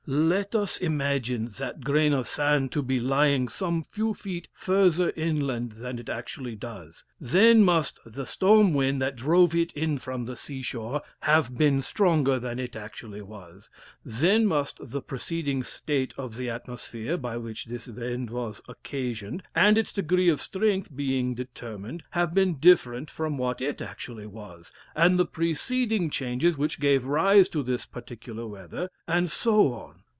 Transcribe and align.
Let 0.07 0.55
us 0.55 0.77
imagine 0.79 1.49
that 1.59 1.81
grain 1.85 2.11
of 2.11 2.27
sand 2.27 2.71
to 2.73 2.81
be 2.81 2.99
lying 2.99 3.47
some 3.47 3.83
few 3.83 4.13
feet 4.15 4.49
further 4.51 5.11
inland 5.15 5.73
than 5.73 5.99
it 5.99 6.09
actually 6.09 6.55
does; 6.55 7.05
then 7.19 7.63
must 7.63 7.99
the 8.05 8.25
storm 8.25 8.73
wind 8.73 8.99
that 9.03 9.15
drove 9.15 9.53
it 9.55 9.71
in 9.73 9.99
from 9.99 10.25
the 10.25 10.35
sea 10.35 10.63
shore 10.63 11.01
have 11.21 11.55
been 11.55 11.81
stronger 11.83 12.39
than 12.39 12.57
it 12.59 12.75
actually 12.75 13.21
was; 13.21 13.69
then 14.03 14.47
must 14.47 14.79
the 14.81 15.03
preceding 15.03 15.61
state 15.63 16.13
of 16.17 16.35
the 16.35 16.49
atmosphere, 16.49 17.15
by 17.15 17.37
which 17.37 17.65
this 17.65 17.85
wind 17.87 18.31
was 18.31 18.59
occasioned, 18.67 19.43
and 19.55 19.77
its 19.77 19.93
degree 19.93 20.27
of 20.29 20.41
strength 20.41 20.93
being 20.95 21.35
determined, 21.35 22.01
have 22.09 22.33
been 22.33 22.55
different 22.55 23.09
from 23.11 23.37
what 23.37 23.61
it 23.61 23.79
actually 23.81 24.25
was, 24.27 24.73
and 24.95 25.17
the 25.19 25.27
preceding 25.27 26.09
changes 26.09 26.57
which 26.57 26.79
gave 26.81 27.05
rise 27.05 27.47
to 27.47 27.61
this 27.63 27.85
particular 27.85 28.45
weather, 28.47 28.89
and 29.07 29.29
so 29.31 29.71
on. 29.71 29.91